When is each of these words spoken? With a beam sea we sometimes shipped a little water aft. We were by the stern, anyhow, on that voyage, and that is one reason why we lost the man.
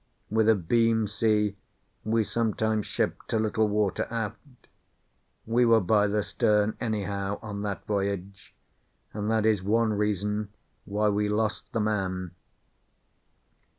With 0.31 0.49
a 0.49 0.55
beam 0.55 1.05
sea 1.07 1.55
we 2.03 2.23
sometimes 2.23 2.87
shipped 2.87 3.33
a 3.33 3.37
little 3.37 3.67
water 3.67 4.07
aft. 4.09 4.67
We 5.45 5.63
were 5.63 5.79
by 5.79 6.07
the 6.07 6.23
stern, 6.23 6.75
anyhow, 6.81 7.37
on 7.43 7.61
that 7.61 7.85
voyage, 7.85 8.55
and 9.13 9.29
that 9.29 9.45
is 9.45 9.61
one 9.61 9.93
reason 9.93 10.49
why 10.85 11.09
we 11.09 11.29
lost 11.29 11.71
the 11.71 11.81
man. 11.81 12.31